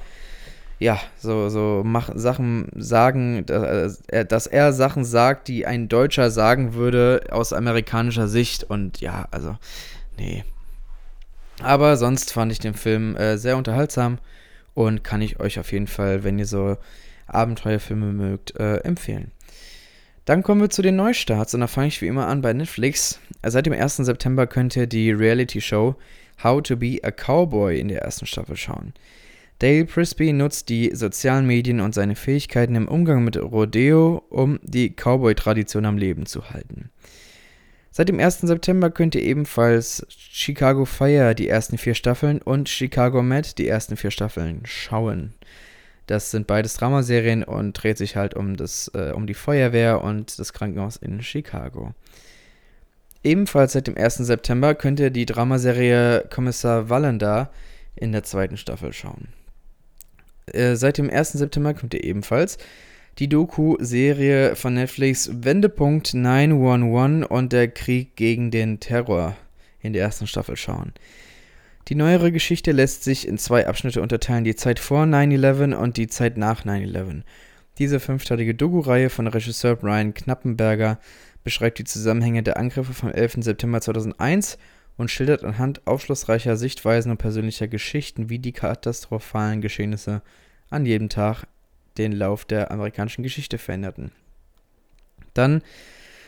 [0.80, 6.30] ja, so, so mach, Sachen sagen, dass er, dass er Sachen sagt, die ein Deutscher
[6.30, 8.63] sagen würde aus amerikanischer Sicht.
[8.63, 9.58] Und ja, also,
[10.19, 10.43] nee,
[11.62, 14.19] aber sonst fand ich den Film äh, sehr unterhaltsam
[14.73, 16.78] und kann ich euch auf jeden Fall, wenn ihr so
[17.26, 19.32] Abenteuerfilme mögt, äh, empfehlen.
[20.28, 23.22] Dann kommen wir zu den Neustarts und da fange ich wie immer an bei Netflix.
[23.44, 23.96] Seit dem 1.
[23.96, 25.96] September könnt ihr die Reality-Show
[26.44, 28.94] How to Be a Cowboy in der ersten Staffel schauen.
[29.60, 34.94] Dale Prisby nutzt die sozialen Medien und seine Fähigkeiten im Umgang mit Rodeo, um die
[34.94, 36.90] Cowboy-Tradition am Leben zu halten.
[37.92, 38.42] Seit dem 1.
[38.42, 43.96] September könnt ihr ebenfalls Chicago Fire die ersten vier Staffeln und Chicago Med die ersten
[43.96, 45.36] vier Staffeln schauen.
[46.08, 50.39] Das sind beides Dramaserien und dreht sich halt um, das, äh, um die Feuerwehr und
[50.39, 51.93] das Krankenhaus in Chicago.
[53.24, 54.15] Ebenfalls seit dem 1.
[54.15, 57.52] September könnt ihr die Dramaserie Kommissar Wallander
[57.96, 59.28] in der zweiten Staffel schauen.
[60.54, 61.34] Äh, seit dem 1.
[61.34, 62.58] September könnt ihr ebenfalls
[63.20, 69.36] die Doku-Serie von Netflix Wendepunkt 911 und der Krieg gegen den Terror
[69.82, 70.93] in der ersten Staffel schauen.
[71.88, 76.08] Die neuere Geschichte lässt sich in zwei Abschnitte unterteilen, die Zeit vor 9-11 und die
[76.08, 77.23] Zeit nach 9-11.
[77.78, 81.00] Diese fünfteilige Doku-Reihe von Regisseur Brian Knappenberger
[81.45, 83.38] beschreibt die Zusammenhänge der Angriffe vom 11.
[83.39, 84.58] September 2001
[84.97, 90.23] und schildert anhand aufschlussreicher Sichtweisen und persönlicher Geschichten, wie die katastrophalen Geschehnisse
[90.69, 91.45] an jedem Tag
[91.97, 94.12] den Lauf der amerikanischen Geschichte veränderten.
[95.34, 95.62] Dann,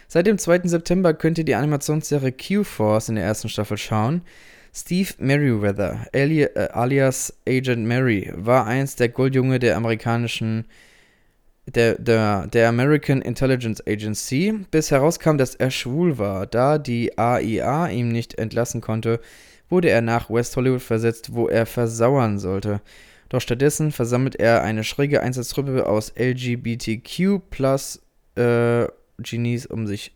[0.07, 0.61] seit dem 2.
[0.69, 4.21] September könnt ihr die Animationsserie Q-Force in der ersten Staffel schauen.
[4.73, 10.65] Steve Merriweather, äh, alias Agent Mary, war einst der Goldjunge der amerikanischen
[11.75, 16.47] der, der, der American Intelligence Agency, bis herauskam, dass er schwul war.
[16.47, 19.19] Da die AIA ihm nicht entlassen konnte,
[19.69, 22.81] wurde er nach West Hollywood versetzt, wo er versauern sollte.
[23.29, 28.01] Doch stattdessen versammelt er eine schräge Einsatztruppe aus LGBTQ plus
[28.35, 28.87] äh,
[29.19, 30.15] Genies um sich.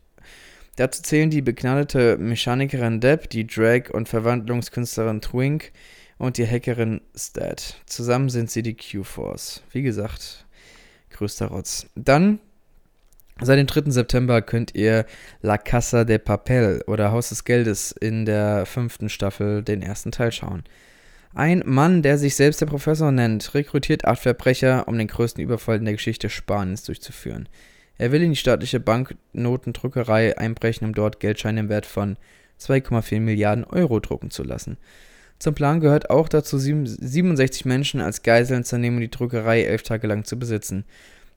[0.76, 5.72] Dazu zählen die begnadete Mechanikerin Deb, die Drag- und Verwandlungskünstlerin Twink
[6.18, 7.82] und die Hackerin Stat.
[7.86, 9.62] Zusammen sind sie die Q-Force.
[9.72, 10.46] Wie gesagt,
[11.12, 11.88] größter Rotz.
[11.96, 12.40] Dann,
[13.40, 13.92] seit dem 3.
[13.92, 15.06] September könnt ihr
[15.42, 20.32] La Casa de Papel oder Haus des Geldes in der fünften Staffel den ersten Teil
[20.32, 20.64] schauen.
[21.36, 25.78] Ein Mann, der sich selbst der Professor nennt, rekrutiert acht Verbrecher, um den größten Überfall
[25.78, 27.48] in der Geschichte Spaniens durchzuführen.
[27.98, 32.18] Er will in die staatliche Banknotendruckerei einbrechen, um dort Geldscheine im Wert von
[32.60, 34.78] 2,4 Milliarden Euro drucken zu lassen.
[35.40, 39.84] Zum Plan gehört auch dazu, 67 Menschen als Geiseln zu nehmen und die Druckerei elf
[39.84, 40.86] Tage lang zu besitzen.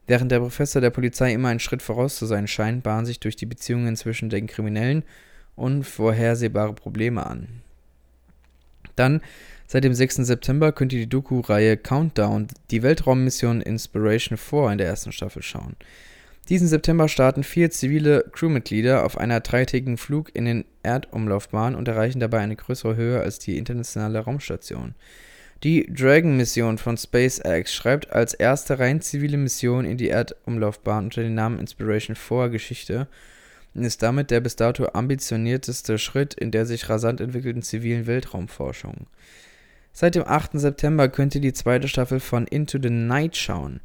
[0.07, 3.37] Während der Professor der Polizei immer einen Schritt voraus zu sein scheint, bahnen sich durch
[3.37, 5.03] die Beziehungen zwischen den Kriminellen
[5.57, 7.63] unvorhersehbare Probleme an.
[8.95, 9.21] Dann
[9.69, 10.17] Seit dem 6.
[10.17, 15.75] September könnt ihr die Doku-Reihe Countdown, die Weltraummission Inspiration 4 in der ersten Staffel schauen.
[16.49, 22.21] Diesen September starten vier zivile Crewmitglieder auf einer dreitägigen Flug in den Erdumlaufbahn und erreichen
[22.21, 24.95] dabei eine größere Höhe als die internationale Raumstation.
[25.65, 31.35] Die Dragon-Mission von SpaceX schreibt als erste rein zivile Mission in die Erdumlaufbahn unter dem
[31.35, 33.09] Namen Inspiration 4 Geschichte
[33.75, 39.07] und ist damit der bis dato ambitionierteste Schritt in der sich rasant entwickelnden zivilen Weltraumforschung.
[39.93, 40.61] Seit dem 8.
[40.61, 43.81] September könnt ihr die zweite Staffel von Into the Night schauen.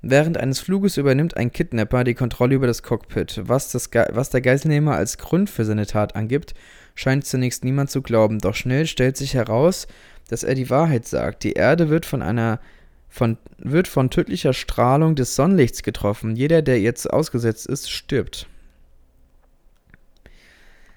[0.00, 3.40] Während eines Fluges übernimmt ein Kidnapper die Kontrolle über das Cockpit.
[3.44, 6.54] Was, das was der Geiselnehmer als Grund für seine Tat angibt,
[6.94, 8.38] scheint zunächst niemand zu glauben.
[8.38, 9.88] Doch schnell stellt sich heraus,
[10.28, 11.42] dass er die Wahrheit sagt.
[11.42, 12.60] Die Erde wird von einer
[13.08, 16.36] von, wird von tödlicher Strahlung des Sonnenlichts getroffen.
[16.36, 18.46] Jeder, der jetzt ausgesetzt ist, stirbt.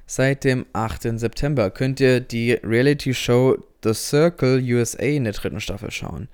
[0.05, 1.17] Seit dem 8.
[1.17, 6.27] September könnt ihr die Reality-Show The Circle USA in der dritten Staffel schauen.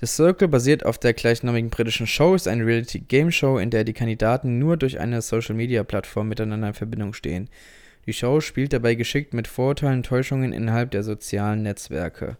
[0.00, 4.58] The Circle basiert auf der gleichnamigen britischen Show, ist eine Reality-Game-Show, in der die Kandidaten
[4.58, 7.48] nur durch eine Social-Media-Plattform miteinander in Verbindung stehen.
[8.04, 12.36] Die Show spielt dabei geschickt mit Vorurteilen und Täuschungen innerhalb der sozialen Netzwerke.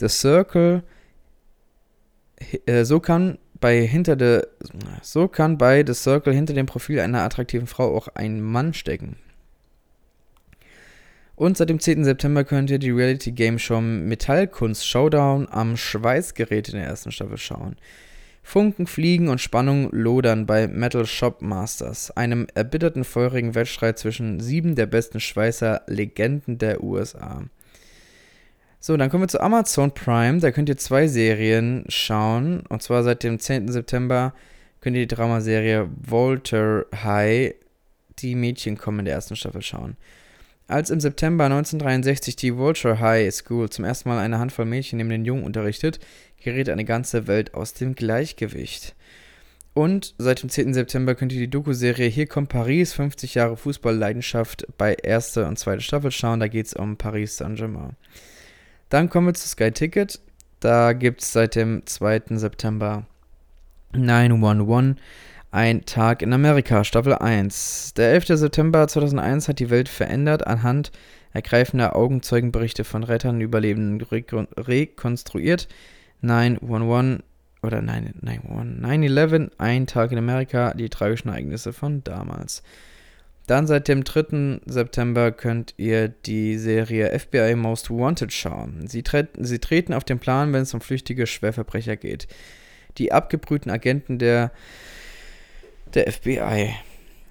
[0.00, 0.82] The Circle
[2.66, 4.46] äh, so kann bei hinter de,
[5.02, 9.16] so kann bei The Circle hinter dem Profil einer attraktiven Frau auch ein Mann stecken.
[11.42, 12.04] Und seit dem 10.
[12.04, 17.36] September könnt ihr die Reality Game Show Metallkunst Showdown am Schweißgerät in der ersten Staffel
[17.36, 17.74] schauen.
[18.44, 24.76] Funken fliegen und Spannung lodern bei Metal Shop Masters, einem erbitterten feurigen Wettstreit zwischen sieben
[24.76, 27.42] der besten Schweißer Legenden der USA.
[28.78, 30.38] So, dann kommen wir zu Amazon Prime.
[30.38, 32.62] Da könnt ihr zwei Serien schauen.
[32.68, 33.66] Und zwar seit dem 10.
[33.66, 34.32] September
[34.80, 37.56] könnt ihr die Dramaserie Walter High,
[38.20, 39.96] die Mädchen kommen in der ersten Staffel schauen.
[40.68, 45.10] Als im September 1963 die Walter High School zum ersten Mal eine Handvoll Mädchen neben
[45.10, 45.98] den Jungen unterrichtet,
[46.42, 48.94] gerät eine ganze Welt aus dem Gleichgewicht.
[49.74, 50.74] Und seit dem 10.
[50.74, 55.80] September könnt ihr die Doku-Serie Hier kommt Paris, 50 Jahre Fußballleidenschaft bei erste und zweite
[55.80, 56.40] Staffel schauen.
[56.40, 57.96] Da geht es um Paris Saint-Germain.
[58.90, 60.20] Dann kommen wir zu Sky Ticket.
[60.60, 62.36] Da gibt es seit dem 2.
[62.36, 63.06] September
[63.94, 64.96] 911
[65.52, 67.92] ein Tag in Amerika, Staffel 1.
[67.94, 68.38] Der 11.
[68.38, 70.90] September 2001 hat die Welt verändert anhand
[71.34, 74.00] ergreifender Augenzeugenberichte von Rettern und Überlebenden
[74.56, 75.68] rekonstruiert.
[76.22, 77.22] 911
[77.62, 82.62] oder 9-11, ein Tag in Amerika, die tragischen Ereignisse von damals.
[83.46, 84.60] Dann seit dem 3.
[84.64, 88.86] September könnt ihr die Serie FBI Most Wanted schauen.
[88.86, 92.26] Sie, treten, sie treten auf den Plan, wenn es um flüchtige Schwerverbrecher geht.
[92.98, 94.52] Die abgebrühten Agenten der,
[95.94, 96.74] der FBI.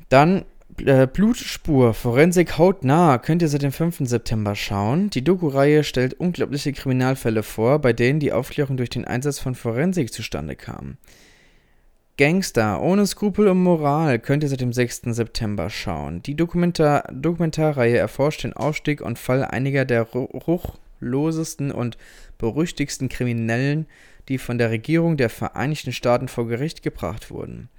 [0.09, 0.45] Dann
[0.85, 3.99] äh, Blutspur, Forensik hautnah könnt ihr seit dem 5.
[4.01, 5.09] September schauen.
[5.09, 10.11] Die Doku-Reihe stellt unglaubliche Kriminalfälle vor, bei denen die Aufklärung durch den Einsatz von Forensik
[10.13, 10.97] zustande kam.
[12.17, 15.01] Gangster ohne Skrupel und Moral könnt ihr seit dem 6.
[15.05, 16.21] September schauen.
[16.21, 21.97] Die Dokumentar Dokumentarreihe erforscht den Aufstieg und Fall einiger der ruchlosesten und
[22.37, 23.87] berüchtigsten Kriminellen,
[24.27, 27.69] die von der Regierung der Vereinigten Staaten vor Gericht gebracht wurden.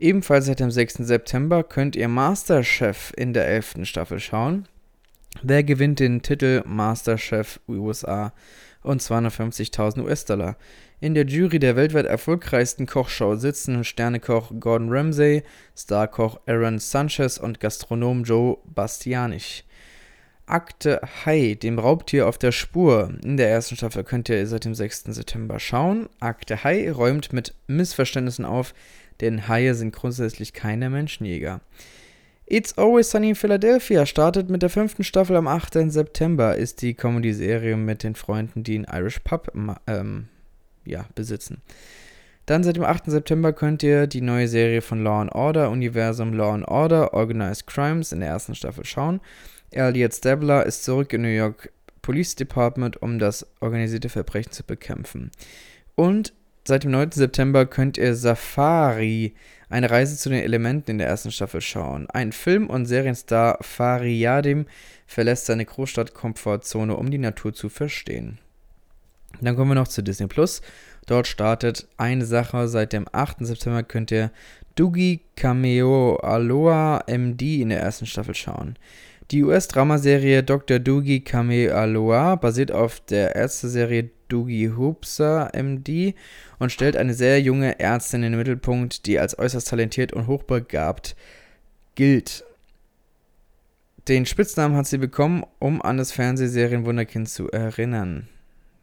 [0.00, 0.94] Ebenfalls seit dem 6.
[0.94, 3.80] September könnt ihr Masterchef in der 11.
[3.82, 4.66] Staffel schauen.
[5.42, 8.32] Wer gewinnt den Titel Masterchef USA?
[8.82, 10.56] Und 250.000 US-Dollar.
[11.00, 15.42] In der Jury der weltweit erfolgreichsten Kochshow sitzen Sternekoch Gordon Ramsay,
[15.76, 19.66] Starkoch Aaron Sanchez und Gastronom Joe Bastianich.
[20.46, 23.12] Akte Hai, dem Raubtier auf der Spur.
[23.22, 25.04] In der ersten Staffel könnt ihr seit dem 6.
[25.08, 26.08] September schauen.
[26.20, 28.72] Akte Hai räumt mit Missverständnissen auf,
[29.20, 31.60] denn Haie sind grundsätzlich keine Menschenjäger.
[32.46, 35.90] It's Always Sunny in Philadelphia startet mit der fünften Staffel am 8.
[35.92, 39.52] September, ist die Comedy-Serie mit den Freunden, die einen Irish Pub
[39.86, 40.28] ähm,
[40.84, 41.62] ja, besitzen.
[42.46, 43.04] Dann seit dem 8.
[43.06, 47.68] September könnt ihr die neue Serie von Law and Order, Universum Law and Order, Organized
[47.68, 49.20] Crimes in der ersten Staffel schauen.
[49.70, 51.70] Elliot Stabler ist zurück in New York
[52.02, 55.30] Police Department, um das organisierte Verbrechen zu bekämpfen.
[55.94, 56.32] Und
[56.70, 57.10] seit dem 9.
[57.10, 59.34] September könnt ihr Safari,
[59.70, 62.08] eine Reise zu den Elementen in der ersten Staffel schauen.
[62.10, 64.66] Ein Film- und Serienstar Fariyadim
[65.08, 68.38] verlässt seine Großstadt-Komfortzone, um die Natur zu verstehen.
[69.40, 70.62] Dann kommen wir noch zu Disney Plus.
[71.06, 72.68] Dort startet eine Sache.
[72.68, 73.38] Seit dem 8.
[73.40, 74.30] September könnt ihr
[74.76, 78.76] Dugi Cameo Aloha MD in der ersten Staffel schauen.
[79.32, 80.78] Die US-Dramaserie Dr.
[80.78, 86.14] Doogie Cameo Aloha basiert auf der Ärzteserie Doogie Hoopser MD
[86.58, 91.16] und stellt eine sehr junge Ärztin in den Mittelpunkt, die als äußerst talentiert und hochbegabt
[91.94, 92.44] gilt.
[94.08, 98.28] Den Spitznamen hat sie bekommen, um an das Fernsehserien-Wunderkind zu erinnern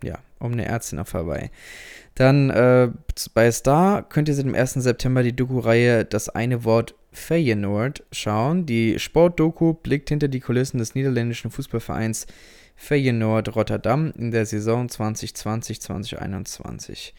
[0.04, 1.52] ja, um eine Ärztin auch vorbei.
[2.16, 2.89] Dann äh,
[3.34, 4.74] bei Star könnt ihr seit dem 1.
[4.74, 8.66] September die Doku-Reihe Das eine Wort Feyenoord schauen.
[8.66, 12.28] Die Sportdoku blickt hinter die Kulissen des niederländischen Fußballvereins
[12.78, 17.11] Feyenoord Rotterdam in der Saison 2020-2021.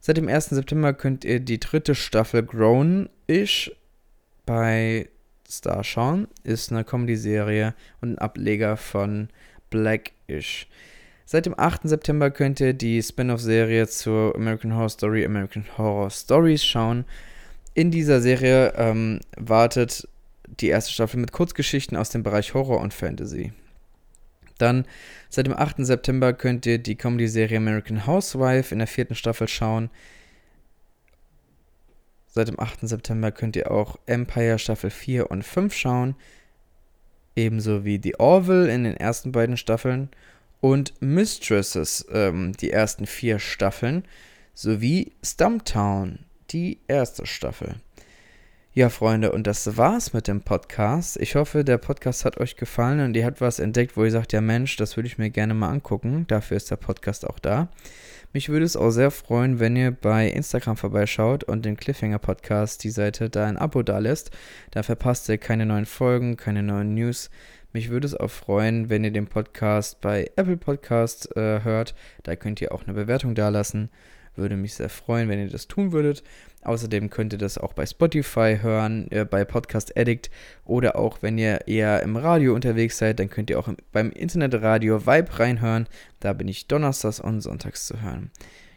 [0.00, 0.46] Seit dem 1.
[0.46, 3.70] September könnt ihr die dritte Staffel Grown-ish
[4.46, 5.08] bei
[5.48, 6.28] Star schauen.
[6.42, 9.28] Ist eine Comedy-Serie und ein Ableger von
[9.70, 10.66] Black-ish.
[11.26, 11.88] Seit dem 8.
[11.88, 17.04] September könnt ihr die Spin-off-Serie zur American Horror Story American Horror Stories schauen.
[17.72, 20.06] In dieser Serie ähm, wartet
[20.60, 23.52] die erste Staffel mit Kurzgeschichten aus dem Bereich Horror und Fantasy.
[24.58, 24.86] Dann
[25.28, 25.84] seit dem 8.
[25.84, 29.90] September könnt ihr die Comedy-Serie American Housewife in der vierten Staffel schauen.
[32.28, 32.80] Seit dem 8.
[32.82, 36.16] September könnt ihr auch Empire Staffel 4 und 5 schauen.
[37.36, 40.08] Ebenso wie The Orville in den ersten beiden Staffeln.
[40.60, 44.04] Und Mistresses, ähm, die ersten vier Staffeln.
[44.54, 47.74] Sowie Stumptown, die erste Staffel.
[48.76, 51.16] Ja, Freunde, und das war's mit dem Podcast.
[51.18, 54.32] Ich hoffe, der Podcast hat euch gefallen und ihr habt was entdeckt, wo ihr sagt,
[54.32, 56.24] ja Mensch, das würde ich mir gerne mal angucken.
[56.26, 57.68] Dafür ist der Podcast auch da.
[58.32, 62.82] Mich würde es auch sehr freuen, wenn ihr bei Instagram vorbeischaut und den Cliffhanger Podcast
[62.82, 64.32] die Seite da ein Abo da lässt.
[64.72, 67.30] Da verpasst ihr keine neuen Folgen, keine neuen News.
[67.72, 71.94] Mich würde es auch freuen, wenn ihr den Podcast bei Apple Podcast äh, hört.
[72.24, 73.88] Da könnt ihr auch eine Bewertung dalassen.
[74.36, 76.24] Würde mich sehr freuen, wenn ihr das tun würdet.
[76.64, 80.30] Außerdem könnt ihr das auch bei Spotify hören, äh, bei Podcast Addict
[80.64, 84.10] oder auch wenn ihr eher im Radio unterwegs seid, dann könnt ihr auch im, beim
[84.10, 85.86] Internetradio Vibe reinhören.
[86.20, 88.30] Da bin ich donnerstags und sonntags zu hören.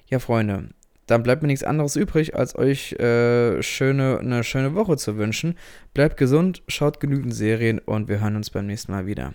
[0.07, 0.69] Ja, Freunde,
[1.07, 5.55] dann bleibt mir nichts anderes übrig, als euch äh, schöne, eine schöne Woche zu wünschen.
[5.93, 9.33] Bleibt gesund, schaut genügend Serien und wir hören uns beim nächsten Mal wieder.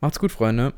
[0.00, 0.72] Macht's gut, Freunde.